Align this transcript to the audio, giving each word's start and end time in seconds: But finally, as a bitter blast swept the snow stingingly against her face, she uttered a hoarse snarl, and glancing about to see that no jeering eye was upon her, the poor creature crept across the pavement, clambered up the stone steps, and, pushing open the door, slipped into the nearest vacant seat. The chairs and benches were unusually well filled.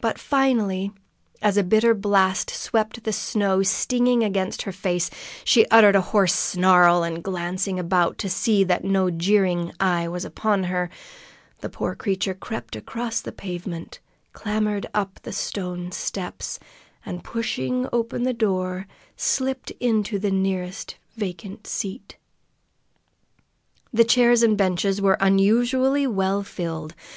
But 0.00 0.18
finally, 0.18 0.90
as 1.40 1.56
a 1.56 1.62
bitter 1.62 1.94
blast 1.94 2.50
swept 2.50 3.04
the 3.04 3.12
snow 3.12 3.62
stingingly 3.62 4.26
against 4.26 4.62
her 4.62 4.72
face, 4.72 5.08
she 5.44 5.64
uttered 5.68 5.94
a 5.94 6.00
hoarse 6.00 6.34
snarl, 6.34 7.04
and 7.04 7.22
glancing 7.22 7.78
about 7.78 8.18
to 8.18 8.28
see 8.28 8.64
that 8.64 8.82
no 8.82 9.08
jeering 9.08 9.70
eye 9.78 10.08
was 10.08 10.24
upon 10.24 10.64
her, 10.64 10.90
the 11.60 11.68
poor 11.68 11.94
creature 11.94 12.34
crept 12.34 12.74
across 12.74 13.20
the 13.20 13.30
pavement, 13.30 14.00
clambered 14.32 14.86
up 14.92 15.20
the 15.22 15.30
stone 15.32 15.92
steps, 15.92 16.58
and, 17.04 17.22
pushing 17.22 17.86
open 17.92 18.24
the 18.24 18.34
door, 18.34 18.88
slipped 19.16 19.70
into 19.78 20.18
the 20.18 20.32
nearest 20.32 20.96
vacant 21.16 21.68
seat. 21.68 22.16
The 23.92 24.02
chairs 24.02 24.42
and 24.42 24.58
benches 24.58 25.00
were 25.00 25.16
unusually 25.20 26.04
well 26.04 26.42
filled. 26.42 26.96